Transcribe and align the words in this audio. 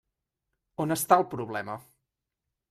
On 0.85 0.95
està 0.95 1.19
el 1.23 1.27
problema? 1.35 1.77